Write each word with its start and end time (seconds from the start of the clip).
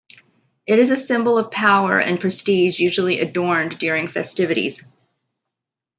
It 0.65 0.79
is 0.79 0.89
a 0.89 0.97
symbol 0.97 1.37
of 1.37 1.51
power 1.51 1.99
and 1.99 2.19
prestige 2.19 2.79
usually 2.79 3.19
adorned 3.19 3.77
during 3.77 4.07
festivities. 4.07 4.83